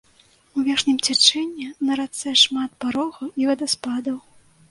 [0.59, 4.17] У верхнім цячэнні на рацэ шмат парогаў і вадаспадаў.